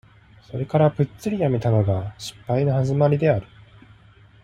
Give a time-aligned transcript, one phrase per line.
[0.49, 3.45] それからプッツリやめたのが、失敗の始まりである。